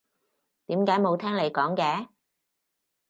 [0.65, 2.07] 點解冇聽你講嘅？